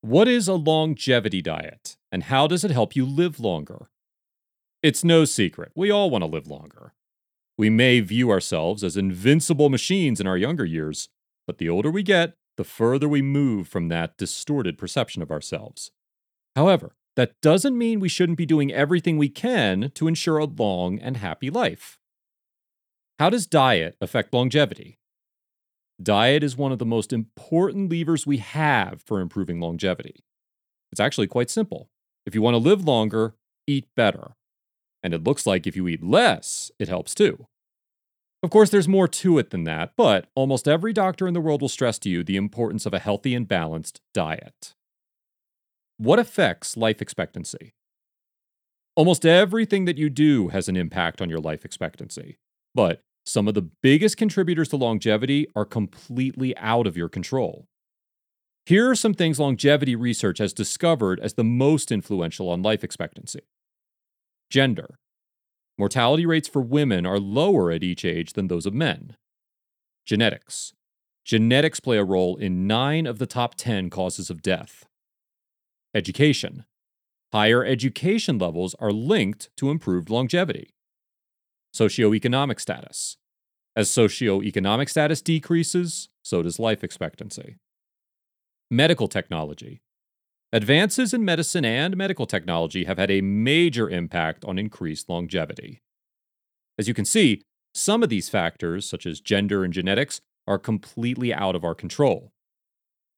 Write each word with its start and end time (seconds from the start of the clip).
What 0.00 0.28
is 0.28 0.46
a 0.46 0.54
longevity 0.54 1.42
diet, 1.42 1.96
and 2.12 2.24
how 2.24 2.46
does 2.46 2.64
it 2.64 2.70
help 2.70 2.94
you 2.94 3.04
live 3.04 3.40
longer? 3.40 3.88
It's 4.82 5.02
no 5.02 5.24
secret, 5.24 5.72
we 5.74 5.90
all 5.90 6.10
want 6.10 6.22
to 6.22 6.26
live 6.26 6.46
longer. 6.46 6.92
We 7.58 7.70
may 7.70 8.00
view 8.00 8.30
ourselves 8.30 8.84
as 8.84 8.96
invincible 8.96 9.68
machines 9.68 10.20
in 10.20 10.26
our 10.26 10.36
younger 10.36 10.64
years, 10.64 11.08
but 11.46 11.58
the 11.58 11.68
older 11.68 11.90
we 11.90 12.02
get, 12.02 12.34
the 12.56 12.64
further 12.64 13.08
we 13.08 13.22
move 13.22 13.68
from 13.68 13.88
that 13.88 14.16
distorted 14.16 14.78
perception 14.78 15.22
of 15.22 15.30
ourselves. 15.30 15.90
However, 16.54 16.94
that 17.16 17.40
doesn't 17.40 17.76
mean 17.76 17.98
we 17.98 18.08
shouldn't 18.08 18.38
be 18.38 18.46
doing 18.46 18.72
everything 18.72 19.16
we 19.16 19.30
can 19.30 19.90
to 19.94 20.06
ensure 20.06 20.38
a 20.38 20.44
long 20.44 20.98
and 20.98 21.16
happy 21.16 21.50
life. 21.50 21.98
How 23.18 23.30
does 23.30 23.46
diet 23.46 23.96
affect 24.00 24.34
longevity? 24.34 24.98
Diet 26.02 26.42
is 26.42 26.56
one 26.56 26.72
of 26.72 26.78
the 26.78 26.84
most 26.84 27.12
important 27.12 27.90
levers 27.90 28.26
we 28.26 28.38
have 28.38 29.02
for 29.02 29.20
improving 29.20 29.60
longevity. 29.60 30.24
It's 30.92 31.00
actually 31.00 31.26
quite 31.26 31.50
simple. 31.50 31.88
If 32.26 32.34
you 32.34 32.42
want 32.42 32.54
to 32.54 32.58
live 32.58 32.84
longer, 32.84 33.34
eat 33.66 33.86
better. 33.96 34.36
And 35.02 35.14
it 35.14 35.24
looks 35.24 35.46
like 35.46 35.66
if 35.66 35.76
you 35.76 35.88
eat 35.88 36.02
less, 36.02 36.70
it 36.78 36.88
helps 36.88 37.14
too. 37.14 37.46
Of 38.42 38.50
course, 38.50 38.70
there's 38.70 38.88
more 38.88 39.08
to 39.08 39.38
it 39.38 39.50
than 39.50 39.64
that, 39.64 39.92
but 39.96 40.26
almost 40.34 40.68
every 40.68 40.92
doctor 40.92 41.26
in 41.26 41.34
the 41.34 41.40
world 41.40 41.62
will 41.62 41.68
stress 41.68 41.98
to 42.00 42.10
you 42.10 42.22
the 42.22 42.36
importance 42.36 42.84
of 42.84 42.92
a 42.92 42.98
healthy 42.98 43.34
and 43.34 43.48
balanced 43.48 44.00
diet. 44.12 44.74
What 45.96 46.18
affects 46.18 46.76
life 46.76 47.00
expectancy? 47.00 47.72
Almost 48.94 49.24
everything 49.24 49.86
that 49.86 49.98
you 49.98 50.10
do 50.10 50.48
has 50.48 50.68
an 50.68 50.76
impact 50.76 51.22
on 51.22 51.30
your 51.30 51.40
life 51.40 51.64
expectancy, 51.64 52.36
but 52.74 53.02
some 53.26 53.48
of 53.48 53.54
the 53.54 53.68
biggest 53.82 54.16
contributors 54.16 54.68
to 54.68 54.76
longevity 54.76 55.48
are 55.56 55.64
completely 55.64 56.56
out 56.56 56.86
of 56.86 56.96
your 56.96 57.08
control. 57.08 57.66
Here 58.64 58.88
are 58.88 58.94
some 58.94 59.14
things 59.14 59.40
longevity 59.40 59.96
research 59.96 60.38
has 60.38 60.52
discovered 60.52 61.18
as 61.20 61.34
the 61.34 61.44
most 61.44 61.90
influential 61.90 62.48
on 62.48 62.62
life 62.62 62.84
expectancy 62.84 63.40
gender. 64.48 64.98
Mortality 65.76 66.24
rates 66.24 66.46
for 66.46 66.62
women 66.62 67.04
are 67.04 67.18
lower 67.18 67.72
at 67.72 67.82
each 67.82 68.04
age 68.04 68.34
than 68.34 68.46
those 68.46 68.64
of 68.64 68.72
men. 68.72 69.16
Genetics. 70.04 70.72
Genetics 71.24 71.80
play 71.80 71.98
a 71.98 72.04
role 72.04 72.36
in 72.36 72.68
9 72.68 73.06
of 73.06 73.18
the 73.18 73.26
top 73.26 73.56
10 73.56 73.90
causes 73.90 74.30
of 74.30 74.40
death. 74.40 74.86
Education. 75.92 76.64
Higher 77.32 77.64
education 77.64 78.38
levels 78.38 78.76
are 78.78 78.92
linked 78.92 79.50
to 79.56 79.70
improved 79.70 80.10
longevity 80.10 80.70
socioeconomic 81.76 82.60
status. 82.60 83.16
As 83.74 83.90
socioeconomic 83.90 84.88
status 84.88 85.20
decreases, 85.20 86.08
so 86.22 86.42
does 86.42 86.58
life 86.58 86.82
expectancy. 86.82 87.56
Medical 88.70 89.06
technology. 89.06 89.82
Advances 90.52 91.12
in 91.12 91.24
medicine 91.24 91.64
and 91.64 91.96
medical 91.96 92.26
technology 92.26 92.84
have 92.84 92.98
had 92.98 93.10
a 93.10 93.20
major 93.20 93.90
impact 93.90 94.44
on 94.44 94.58
increased 94.58 95.08
longevity. 95.08 95.82
As 96.78 96.88
you 96.88 96.94
can 96.94 97.04
see, 97.04 97.42
some 97.74 98.02
of 98.02 98.08
these 98.08 98.30
factors, 98.30 98.88
such 98.88 99.04
as 99.04 99.20
gender 99.20 99.62
and 99.62 99.72
genetics, 99.72 100.20
are 100.46 100.58
completely 100.58 101.34
out 101.34 101.54
of 101.54 101.64
our 101.64 101.74
control. 101.74 102.32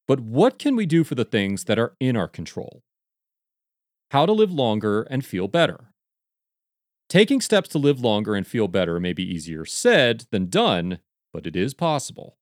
But 0.09 0.21
what 0.21 0.59
can 0.59 0.75
we 0.75 0.87
do 0.87 1.05
for 1.05 1.15
the 1.15 1.25
things 1.25 1.65
that 1.65 1.79
are 1.79 1.95
in 2.01 2.17
our 2.17 2.29
control? 2.29 2.83
How 4.11 4.27
to 4.27 4.33
live 4.33 4.51
longer 4.51 5.03
and 5.03 5.25
feel 5.25 5.49
better. 5.49 5.93
Taking 7.09 7.41
steps 7.41 7.71
to 7.71 7.79
live 7.79 8.01
longer 8.01 8.35
and 8.35 8.47
feel 8.47 8.69
better 8.69 9.01
may 9.01 9.15
be 9.15 9.23
easier 9.23 9.65
said 9.65 10.27
than 10.31 10.51
done, 10.51 10.99
but 11.33 11.47
it 11.47 11.57
is 11.57 11.73
possible. 11.73 12.37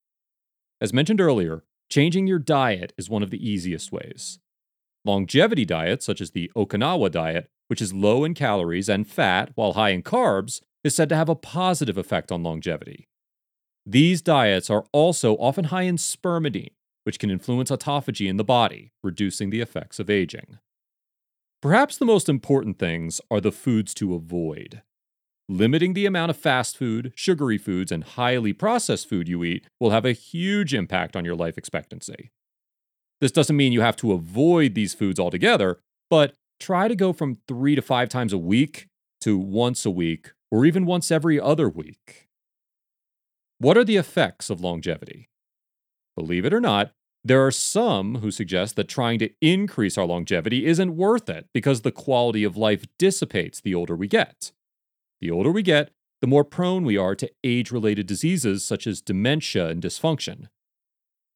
As 0.80 0.92
mentioned 0.92 1.20
earlier, 1.20 1.62
changing 1.88 2.26
your 2.26 2.40
diet 2.40 2.92
is 2.98 3.08
one 3.08 3.22
of 3.22 3.30
the 3.30 3.48
easiest 3.48 3.92
ways. 3.92 4.40
Longevity 5.04 5.64
diets, 5.64 6.04
such 6.04 6.20
as 6.20 6.32
the 6.32 6.50
Okinawa 6.56 7.12
diet, 7.12 7.48
which 7.68 7.80
is 7.80 7.92
low 7.92 8.24
in 8.24 8.34
calories 8.34 8.88
and 8.88 9.06
fat 9.06 9.52
while 9.54 9.74
high 9.74 9.90
in 9.90 10.02
carbs, 10.02 10.60
is 10.82 10.96
said 10.96 11.08
to 11.10 11.16
have 11.16 11.28
a 11.28 11.36
positive 11.36 11.96
effect 11.96 12.32
on 12.32 12.42
longevity. 12.42 13.08
These 13.84 14.20
diets 14.20 14.68
are 14.68 14.84
also 14.90 15.34
often 15.36 15.66
high 15.66 15.82
in 15.82 15.96
spermidine, 15.96 16.74
which 17.04 17.20
can 17.20 17.30
influence 17.30 17.70
autophagy 17.70 18.28
in 18.28 18.36
the 18.36 18.42
body, 18.42 18.90
reducing 19.04 19.50
the 19.50 19.60
effects 19.60 20.00
of 20.00 20.10
aging. 20.10 20.58
Perhaps 21.66 21.96
the 21.96 22.04
most 22.04 22.28
important 22.28 22.78
things 22.78 23.20
are 23.28 23.40
the 23.40 23.50
foods 23.50 23.92
to 23.94 24.14
avoid. 24.14 24.82
Limiting 25.48 25.94
the 25.94 26.06
amount 26.06 26.30
of 26.30 26.36
fast 26.36 26.76
food, 26.76 27.12
sugary 27.16 27.58
foods, 27.58 27.90
and 27.90 28.04
highly 28.04 28.52
processed 28.52 29.08
food 29.08 29.26
you 29.28 29.42
eat 29.42 29.66
will 29.80 29.90
have 29.90 30.04
a 30.04 30.12
huge 30.12 30.72
impact 30.72 31.16
on 31.16 31.24
your 31.24 31.34
life 31.34 31.58
expectancy. 31.58 32.30
This 33.20 33.32
doesn't 33.32 33.56
mean 33.56 33.72
you 33.72 33.80
have 33.80 33.96
to 33.96 34.12
avoid 34.12 34.76
these 34.76 34.94
foods 34.94 35.18
altogether, 35.18 35.80
but 36.08 36.34
try 36.60 36.86
to 36.86 36.94
go 36.94 37.12
from 37.12 37.38
three 37.48 37.74
to 37.74 37.82
five 37.82 38.08
times 38.08 38.32
a 38.32 38.38
week 38.38 38.86
to 39.22 39.36
once 39.36 39.84
a 39.84 39.90
week 39.90 40.34
or 40.52 40.64
even 40.64 40.86
once 40.86 41.10
every 41.10 41.40
other 41.40 41.68
week. 41.68 42.28
What 43.58 43.76
are 43.76 43.82
the 43.82 43.96
effects 43.96 44.50
of 44.50 44.60
longevity? 44.60 45.30
Believe 46.16 46.44
it 46.44 46.54
or 46.54 46.60
not, 46.60 46.92
there 47.26 47.44
are 47.44 47.50
some 47.50 48.16
who 48.16 48.30
suggest 48.30 48.76
that 48.76 48.88
trying 48.88 49.18
to 49.18 49.30
increase 49.40 49.98
our 49.98 50.06
longevity 50.06 50.64
isn't 50.64 50.96
worth 50.96 51.28
it 51.28 51.48
because 51.52 51.80
the 51.80 51.90
quality 51.90 52.44
of 52.44 52.56
life 52.56 52.84
dissipates 52.98 53.60
the 53.60 53.74
older 53.74 53.96
we 53.96 54.06
get. 54.06 54.52
The 55.20 55.32
older 55.32 55.50
we 55.50 55.62
get, 55.62 55.90
the 56.20 56.28
more 56.28 56.44
prone 56.44 56.84
we 56.84 56.96
are 56.96 57.16
to 57.16 57.30
age 57.42 57.72
related 57.72 58.06
diseases 58.06 58.64
such 58.64 58.86
as 58.86 59.00
dementia 59.00 59.68
and 59.68 59.82
dysfunction. 59.82 60.48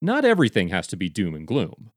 Not 0.01 0.25
everything 0.25 0.69
has 0.69 0.87
to 0.89 0.97
be 0.97 1.09
doom 1.09 1.34
and 1.34 1.45
gloom. 1.47 1.91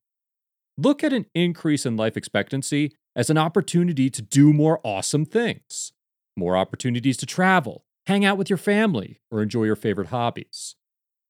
Look 0.76 1.04
at 1.04 1.14
an 1.14 1.28
increase 1.36 1.86
in 1.86 1.96
life 1.96 2.18
expectancy 2.18 2.94
as 3.16 3.30
an 3.30 3.38
opportunity 3.38 4.10
to 4.10 4.24
do 4.24 4.54
more 4.54 4.82
awesome 4.84 5.24
things, 5.24 5.94
more 6.36 6.58
opportunities 6.58 7.18
to 7.18 7.28
travel, 7.28 7.86
hang 8.08 8.26
out 8.26 8.40
with 8.40 8.50
your 8.50 8.58
family, 8.58 9.22
or 9.30 9.44
enjoy 9.44 9.66
your 9.66 9.76
favorite 9.76 10.08
hobbies. 10.08 10.76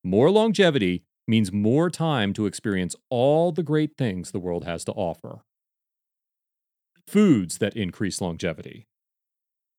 More 0.02 0.32
longevity 0.32 1.04
means 1.28 1.52
more 1.52 1.90
time 1.90 2.34
to 2.34 2.46
experience 2.46 2.96
all 3.10 3.52
the 3.52 3.64
great 3.64 3.98
things 3.98 4.32
the 4.32 4.40
world 4.40 4.66
has 4.66 4.84
to 4.86 4.92
offer. 4.94 5.42
Foods 7.08 7.58
that 7.58 7.76
increase 7.76 8.22
longevity. 8.22 8.88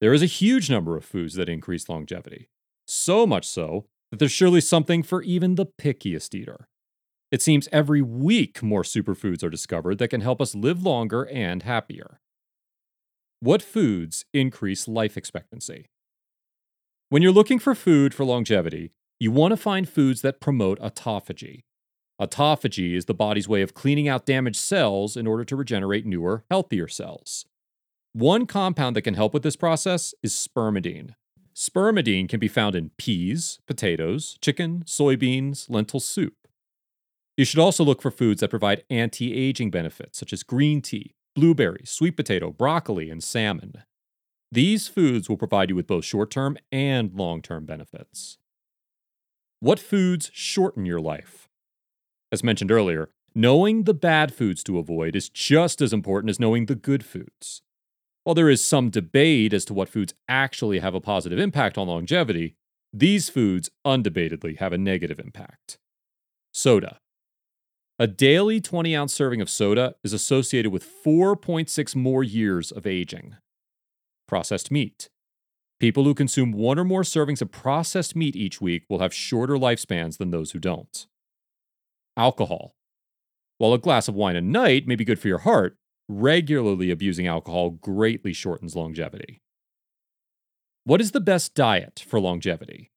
There 0.00 0.12
is 0.12 0.22
a 0.22 0.27
huge 0.27 0.71
number 0.71 0.97
of 0.97 1.04
foods 1.04 1.34
that 1.34 1.49
increase 1.49 1.88
longevity, 1.88 2.49
so 2.87 3.27
much 3.27 3.47
so 3.47 3.87
that 4.10 4.19
there's 4.19 4.33
surely 4.33 4.60
something 4.60 5.03
for 5.03 5.22
even 5.22 5.54
the 5.54 5.66
pickiest 5.66 6.34
eater. 6.34 6.69
It 7.31 7.43
seems 7.43 7.69
every 7.72 8.03
week 8.03 8.62
more 8.62 8.83
superfoods 8.83 9.43
are 9.43 9.50
discovered 9.50 9.99
that 9.99 10.09
can 10.09 10.21
help 10.21 10.41
us 10.41 10.54
live 10.54 10.83
longer 10.83 11.25
and 11.25 11.62
happier. 11.62 12.21
What 13.41 13.62
foods 13.62 14.25
increase 14.33 14.87
life 14.87 15.16
expectancy? 15.16 15.87
When 17.09 17.22
you're 17.22 17.33
looking 17.33 17.59
for 17.59 17.75
food 17.75 18.15
for 18.15 18.25
longevity, 18.25 18.93
you 19.19 19.31
want 19.31 19.53
to 19.53 19.57
find 19.57 19.89
foods 19.89 20.23
that 20.23 20.41
promote 20.41 20.79
autophagy. 20.81 21.63
Autophagy 22.21 22.95
is 22.95 23.07
the 23.07 23.15
body's 23.15 23.49
way 23.49 23.63
of 23.63 23.75
cleaning 23.75 24.09
out 24.09 24.27
damaged 24.27 24.59
cells 24.59 25.17
in 25.17 25.27
order 25.27 25.45
to 25.45 25.57
regenerate 25.57 26.07
newer, 26.07 26.45
healthier 26.51 26.89
cells. 26.89 27.45
One 28.13 28.47
compound 28.47 28.95
that 28.95 29.03
can 29.03 29.15
help 29.15 29.35
with 29.35 29.43
this 29.43 29.57
process 29.57 30.15
is 30.23 30.33
spermidine. 30.33 31.15
Spermidine 31.55 32.29
can 32.29 32.41
be 32.41 32.49
found 32.49 32.75
in 32.75 32.91
peas, 32.99 33.61
potatoes, 33.67 34.39
chicken, 34.41 34.85
soybeans, 34.87 35.69
lentil 35.69 36.01
soup. 36.01 36.35
You 37.37 37.45
should 37.45 37.59
also 37.59 37.85
look 37.85 38.01
for 38.01 38.11
foods 38.11 38.41
that 38.41 38.51
provide 38.51 38.85
anti 38.91 39.35
aging 39.35 39.71
benefits, 39.71 40.19
such 40.19 40.33
as 40.33 40.45
green 40.45 40.81
tea, 40.81 41.15
blueberries, 41.35 41.91
sweet 41.91 42.17
potato, 42.17 42.51
broccoli, 42.51 43.11
and 43.11 43.23
salmon. 43.23 43.83
These 44.53 44.87
foods 44.87 45.29
will 45.29 45.37
provide 45.37 45.71
you 45.71 45.77
with 45.77 45.89
both 45.89 46.05
short 46.05 46.31
term 46.31 46.57
and 46.71 47.13
long 47.13 47.43
term 47.43 47.67
benefits. 47.67 48.39
What 49.65 49.81
foods 49.81 50.31
shorten 50.35 50.85
your 50.85 51.01
life? 51.01 51.49
As 52.31 52.45
mentioned 52.45 52.71
earlier, 52.71 53.09
knowing 53.35 53.85
the 53.85 53.95
bad 53.95 54.35
foods 54.35 54.63
to 54.65 54.77
avoid 54.77 55.17
is 55.17 55.31
just 55.31 55.81
as 55.81 55.91
important 55.91 56.28
as 56.28 56.39
knowing 56.39 56.66
the 56.66 56.75
good 56.75 57.03
foods. 57.03 57.63
While 58.25 58.34
there 58.34 58.51
is 58.51 58.63
some 58.63 58.91
debate 58.91 59.55
as 59.55 59.65
to 59.65 59.72
what 59.72 59.89
foods 59.89 60.13
actually 60.28 60.81
have 60.81 60.95
a 60.95 61.01
positive 61.01 61.39
impact 61.39 61.78
on 61.78 61.89
longevity, 61.89 62.57
these 62.93 63.31
foods 63.31 63.71
undebatedly 63.87 64.59
have 64.59 64.75
a 64.75 64.77
negative 64.77 65.19
impact. 65.19 65.78
Soda. 66.53 66.99
A 67.99 68.07
daily 68.07 68.60
20 68.60 68.95
ounce 68.95 69.15
serving 69.15 69.41
of 69.41 69.49
soda 69.49 69.95
is 70.05 70.13
associated 70.13 70.72
with 70.72 70.87
4.6 71.03 71.97
more 71.97 72.22
years 72.22 72.71
of 72.71 72.87
aging. 72.87 73.37
Processed 74.28 74.71
meat. 74.71 75.09
People 75.80 76.04
who 76.04 76.15
consume 76.15 76.53
one 76.53 76.78
or 76.78 76.84
more 76.84 77.03
servings 77.03 77.42
of 77.42 77.50
processed 77.50 78.15
meat 78.15 78.36
each 78.36 78.60
week 78.60 78.84
will 78.88 79.00
have 79.00 79.12
shorter 79.12 79.54
lifespans 79.54 80.18
than 80.18 80.30
those 80.30 80.53
who 80.53 80.59
don't. 80.59 81.06
Alcohol. 82.16 82.74
While 83.59 83.72
a 83.72 83.78
glass 83.78 84.09
of 84.09 84.15
wine 84.15 84.36
a 84.36 84.41
night 84.41 84.86
may 84.86 84.97
be 84.97 85.04
good 85.04 85.18
for 85.18 85.28
your 85.28 85.38
heart, 85.38 85.76
regularly 86.09 86.91
abusing 86.91 87.26
alcohol 87.26 87.71
greatly 87.71 88.32
shortens 88.32 88.76
longevity. 88.76 89.41
What 90.84 91.00
is 91.00 91.12
the 91.12 91.21
best 91.21 91.54
diet 91.54 92.04
for 92.06 92.21
longevity? 92.21 92.91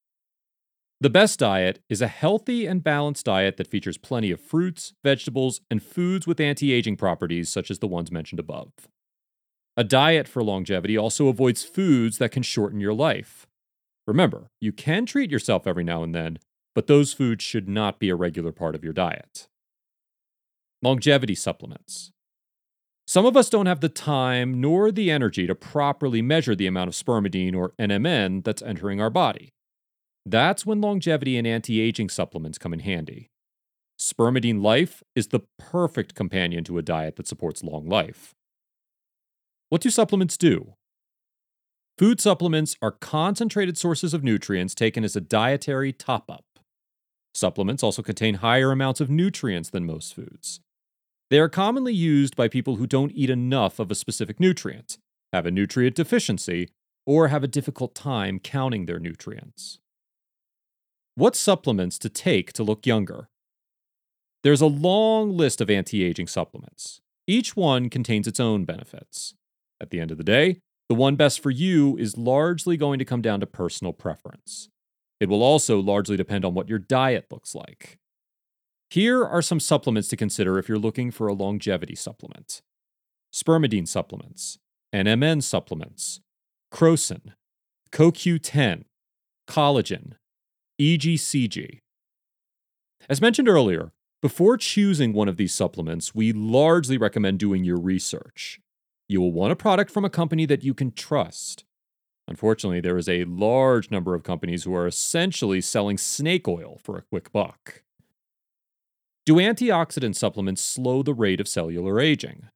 The 1.00 1.10
best 1.10 1.40
diet 1.40 1.80
is 1.90 2.02
a 2.02 2.08
healthy 2.08 2.66
and 2.66 2.84
balanced 2.84 3.26
diet 3.26 3.58
that 3.58 3.68
features 3.68 3.98
plenty 3.98 4.32
of 4.32 4.42
fruits, 4.42 4.94
vegetables, 5.04 5.62
and 5.70 5.82
foods 5.82 6.26
with 6.26 6.40
anti 6.40 6.74
aging 6.74 6.98
properties, 6.98 7.50
such 7.50 7.70
as 7.70 7.80
the 7.80 7.88
ones 7.88 8.12
mentioned 8.12 8.40
above. 8.40 8.72
A 9.80 9.84
diet 9.84 10.28
for 10.28 10.44
longevity 10.44 10.98
also 10.98 11.28
avoids 11.28 11.64
foods 11.64 12.18
that 12.18 12.32
can 12.32 12.42
shorten 12.42 12.80
your 12.80 12.96
life. 12.96 13.46
Remember, 14.08 14.50
you 14.60 14.72
can 14.72 15.06
treat 15.06 15.30
yourself 15.30 15.68
every 15.68 15.84
now 15.84 16.02
and 16.02 16.16
then, 16.16 16.40
but 16.74 16.88
those 16.88 17.14
foods 17.14 17.44
should 17.44 17.70
not 17.70 18.00
be 18.00 18.10
a 18.10 18.16
regular 18.16 18.52
part 18.52 18.74
of 18.74 18.84
your 18.84 18.94
diet. 18.94 19.48
Longevity 20.82 21.36
supplements. 21.36 22.12
Some 23.06 23.26
of 23.26 23.38
us 23.38 23.52
don't 23.52 23.68
have 23.68 23.82
the 23.82 23.88
time 23.88 24.60
nor 24.60 24.92
the 24.92 25.12
energy 25.12 25.46
to 25.46 25.54
properly 25.54 26.24
measure 26.24 26.56
the 26.56 26.68
amount 26.68 26.88
of 26.88 26.96
spermidine 26.96 27.56
or 27.56 27.74
NMN 27.80 28.44
that's 28.44 28.64
entering 28.64 29.00
our 29.00 29.12
body. 29.12 29.54
That's 30.26 30.66
when 30.66 30.82
longevity 30.82 31.38
and 31.38 31.46
anti 31.46 31.80
aging 31.80 32.10
supplements 32.10 32.58
come 32.58 32.74
in 32.74 32.80
handy. 32.80 33.30
Spermidine 34.00 34.62
Life 34.62 35.04
is 35.16 35.28
the 35.28 35.42
perfect 35.60 36.16
companion 36.16 36.64
to 36.64 36.80
a 36.80 36.82
diet 36.82 37.16
that 37.16 37.28
supports 37.28 37.64
long 37.64 37.88
life. 37.88 38.34
What 39.70 39.82
do 39.82 39.90
supplements 39.90 40.38
do? 40.38 40.76
Food 41.98 42.22
supplements 42.22 42.78
are 42.82 42.92
concentrated 42.92 43.78
sources 43.78 44.14
of 44.14 44.24
nutrients 44.24 44.74
taken 44.74 45.04
as 45.04 45.16
a 45.16 45.22
dietary 45.22 45.92
top 45.92 46.32
up. 46.32 46.46
Supplements 47.34 47.84
also 47.84 48.02
contain 48.02 48.36
higher 48.36 48.72
amounts 48.72 49.02
of 49.02 49.10
nutrients 49.10 49.70
than 49.70 49.86
most 49.86 50.16
foods. 50.16 50.62
They 51.30 51.40
are 51.40 51.50
commonly 51.50 51.94
used 51.94 52.38
by 52.38 52.48
people 52.48 52.78
who 52.78 52.88
don't 52.88 53.12
eat 53.12 53.30
enough 53.30 53.80
of 53.80 53.92
a 53.92 53.96
specific 53.96 54.40
nutrient, 54.40 54.98
have 55.34 55.46
a 55.46 55.52
nutrient 55.52 55.98
deficiency, 55.98 56.70
or 57.06 57.28
have 57.28 57.44
a 57.44 57.48
difficult 57.48 57.94
time 57.94 58.40
counting 58.40 58.86
their 58.86 59.00
nutrients. 59.00 59.80
What 61.16 61.36
supplements 61.36 62.00
to 62.00 62.10
take 62.10 62.54
to 62.54 62.64
look 62.64 62.86
younger? 62.86 63.28
There's 64.44 64.62
a 64.62 64.68
long 64.68 65.36
list 65.36 65.60
of 65.60 65.70
anti 65.70 66.04
aging 66.04 66.28
supplements. 66.28 67.02
Each 67.26 67.56
one 67.56 67.90
contains 67.90 68.28
its 68.28 68.40
own 68.40 68.64
benefits. 68.64 69.34
At 69.80 69.90
the 69.90 70.00
end 70.00 70.12
of 70.12 70.18
the 70.18 70.24
day, 70.24 70.60
the 70.90 70.96
one 70.96 71.16
best 71.16 71.42
for 71.42 71.52
you 71.52 71.98
is 71.98 72.18
largely 72.18 72.78
going 72.78 73.00
to 73.00 73.06
come 73.06 73.22
down 73.22 73.40
to 73.42 73.46
personal 73.46 73.94
preference. 73.94 74.70
It 75.20 75.30
will 75.30 75.44
also 75.44 75.80
largely 75.80 76.18
depend 76.18 76.46
on 76.46 76.54
what 76.54 76.70
your 76.70 76.80
diet 76.80 77.26
looks 77.32 77.54
like. 77.56 77.98
Here 78.90 79.26
are 79.26 79.42
some 79.42 79.60
supplements 79.60 80.08
to 80.10 80.16
consider 80.16 80.58
if 80.58 80.70
you're 80.70 80.78
looking 80.78 81.12
for 81.12 81.28
a 81.28 81.34
longevity 81.34 81.96
supplement 81.96 82.62
spermidine 83.34 83.88
supplements, 83.88 84.58
NMN 84.96 85.44
supplements, 85.44 86.22
crocin, 86.74 87.34
CoQ10, 87.92 88.86
collagen, 89.48 90.14
EGCG. 90.80 91.80
As 93.10 93.22
mentioned 93.22 93.50
earlier, 93.50 93.92
before 94.22 94.58
choosing 94.58 95.14
one 95.14 95.28
of 95.28 95.38
these 95.38 95.54
supplements, 95.54 96.16
we 96.16 96.32
largely 96.32 96.98
recommend 96.98 97.40
doing 97.40 97.64
your 97.64 97.78
research. 97.78 98.60
You 99.10 99.22
will 99.22 99.32
want 99.32 99.54
a 99.54 99.56
product 99.56 99.92
from 99.92 100.04
a 100.06 100.10
company 100.10 100.46
that 100.46 100.64
you 100.64 100.74
can 100.74 100.92
trust. 100.92 101.64
Unfortunately, 102.28 102.82
there 102.82 102.98
is 102.98 103.08
a 103.08 103.24
large 103.24 103.90
number 103.90 104.14
of 104.14 104.24
companies 104.24 104.64
who 104.64 104.76
are 104.76 104.86
essentially 104.86 105.62
selling 105.62 105.98
snake 105.98 106.48
oil 106.48 106.78
for 106.84 106.98
a 106.98 107.04
quick 107.04 107.32
buck. 107.32 107.84
Do 109.26 109.36
antioxidant 109.36 110.16
supplements 110.16 110.62
slow 110.62 111.04
the 111.04 111.14
rate 111.14 111.40
of 111.40 111.48
cellular 111.48 112.00
aging? 112.00 112.50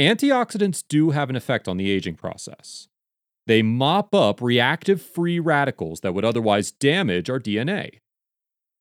Antioxidants 0.00 0.84
do 0.88 1.10
have 1.10 1.28
an 1.28 1.36
effect 1.36 1.68
on 1.68 1.76
the 1.76 1.90
aging 1.90 2.14
process. 2.14 2.88
They 3.46 3.62
mop 3.62 4.14
up 4.14 4.40
reactive 4.40 5.02
free 5.02 5.40
radicals 5.40 6.00
that 6.00 6.14
would 6.14 6.24
otherwise 6.24 6.70
damage 6.70 7.28
our 7.28 7.40
DNA. 7.40 8.00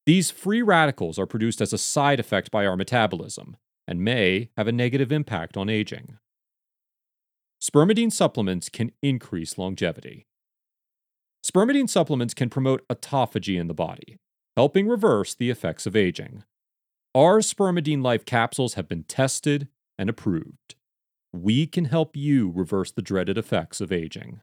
These 0.06 0.32
free 0.32 0.62
radicals 0.62 1.18
are 1.18 1.26
produced 1.26 1.60
as 1.60 1.74
a 1.74 1.78
side 1.78 2.20
effect 2.20 2.52
by 2.52 2.66
our 2.66 2.78
metabolism 2.78 3.58
and 3.88 4.04
may 4.04 4.50
have 4.56 4.68
a 4.68 4.72
negative 4.72 5.12
impact 5.12 5.58
on 5.58 5.70
aging. 5.70 6.18
Spermidine 7.62 8.12
supplements 8.12 8.70
can 8.70 8.92
increase 9.02 9.58
longevity. 9.58 10.28
Spermidine 11.44 11.90
supplements 11.90 12.34
can 12.34 12.50
promote 12.50 12.88
autophagy 12.88 13.60
in 13.60 13.68
the 13.68 13.74
body, 13.74 14.18
helping 14.56 14.88
reverse 14.88 15.34
the 15.34 15.50
effects 15.50 15.86
of 15.86 15.96
aging. 15.96 16.44
Our 17.16 17.40
Spermidine 17.40 18.04
Life 18.04 18.26
capsules 18.26 18.76
have 18.76 18.88
been 18.88 19.04
tested 19.04 19.70
and 19.98 20.10
approved. 20.10 20.76
We 21.34 21.66
can 21.66 21.86
help 21.86 22.16
you 22.16 22.52
reverse 22.54 22.92
the 22.92 23.02
dreaded 23.02 23.38
effects 23.38 23.82
of 23.82 23.92
aging. 23.92 24.42